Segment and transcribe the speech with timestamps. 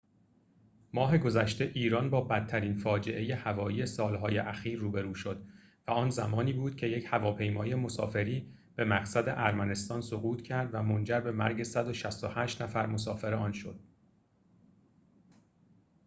[0.93, 5.45] ماه گذشته ایران با بدترین فاجعه هوایی سال‌های اخیر روبرو شد
[5.87, 11.19] و آن زمانی بود که یک هواپیمای مسافری به مقصد ارمنستان سقوط کرد و منجر
[11.19, 13.79] به مرگ ۱۶۸ نفر مسافر آن شد